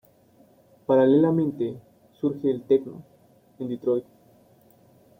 [0.87, 1.77] Paralelamente,
[2.19, 3.03] surge el "techno"
[3.59, 4.05] en Detroit.